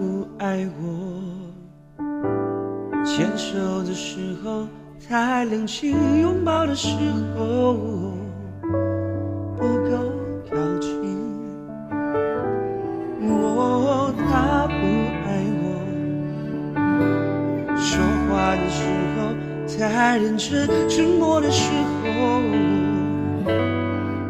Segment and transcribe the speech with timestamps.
[0.00, 0.82] 不爱我。
[3.04, 4.66] 牵手的时候
[5.06, 6.88] 太冷清，拥抱的时
[7.36, 7.74] 候
[9.58, 9.90] 不够
[10.48, 10.90] 靠近。
[13.28, 14.72] 我他不
[15.26, 15.28] 爱
[15.60, 15.62] 我，
[17.76, 18.80] 说话的时
[19.18, 19.18] 候
[19.68, 21.70] 太认真，沉默的时
[22.00, 22.08] 候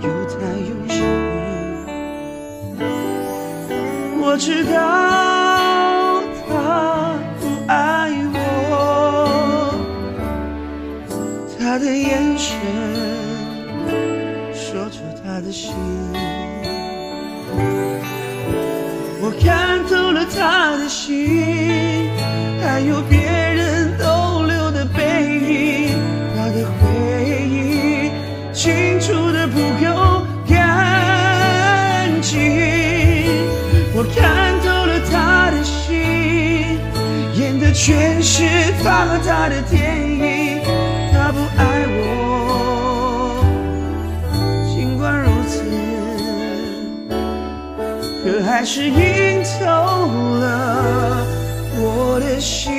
[0.00, 0.36] 又太
[0.68, 1.02] 用心。
[4.22, 5.25] 我知道
[11.68, 12.56] 他的眼神
[14.54, 15.74] 说出他的心。
[19.20, 22.08] 我看透了他的心，
[22.62, 25.02] 还有别人逗留的背
[25.34, 25.98] 影，
[26.36, 26.84] 他的回
[27.50, 28.12] 忆
[28.54, 30.54] 清楚的不够干
[32.22, 32.38] 净。
[33.92, 36.78] 我看透了他的心，
[37.34, 38.44] 演的全是
[38.84, 40.05] 他和他的电影，
[48.26, 49.68] 可还是赢透
[50.40, 51.24] 了
[51.78, 52.74] 我的心。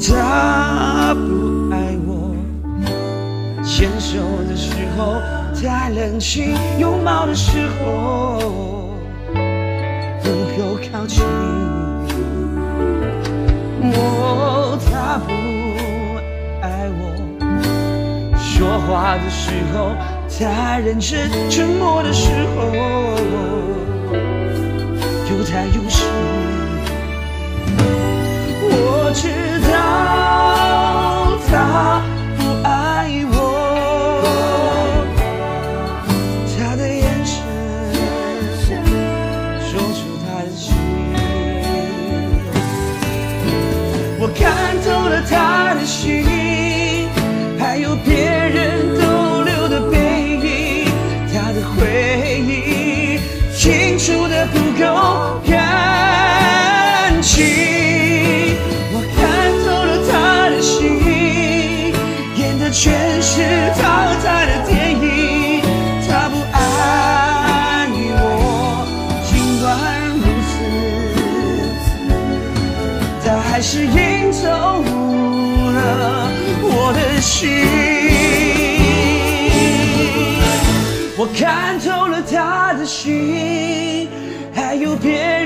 [0.00, 2.34] 他不爱我，
[3.62, 5.14] 牵手的时候
[5.54, 8.40] 太冷清，拥抱的时候
[10.24, 11.22] 不够靠近。
[13.80, 15.30] 我他不
[16.66, 17.00] 爱我，
[18.36, 19.94] 说话的时候
[20.42, 22.64] 太认真，沉默的时候
[25.30, 26.04] 又太用心。
[28.64, 29.28] 我知
[29.70, 29.72] 道
[31.48, 32.02] 他
[32.36, 32.68] 不爱
[33.30, 33.32] 我，
[36.58, 37.32] 他的眼神
[39.70, 40.74] 说出他的心。
[44.18, 44.42] 我看
[44.82, 46.24] 透了他的心，
[47.60, 48.51] 还有别人
[57.32, 57.40] 情。
[58.92, 59.18] 我看
[59.64, 60.12] 透了他
[60.50, 60.76] 的心，
[62.36, 63.32] 演的全是
[63.80, 65.02] 他和他的电影，
[66.06, 68.20] 他不爱我，
[69.24, 69.30] 尽
[69.62, 69.64] 管
[70.20, 70.52] 如此。
[73.24, 74.44] 他还是赢走
[75.72, 75.78] 了
[76.62, 77.40] 我的心。
[81.16, 84.08] 我看透了他的心，
[84.54, 85.41] 还有别人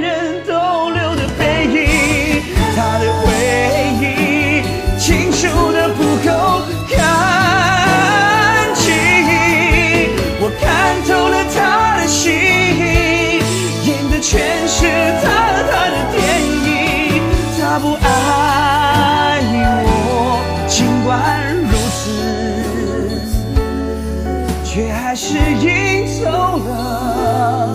[24.77, 27.75] 却还是赢走了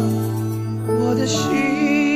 [0.86, 2.11] 我的心。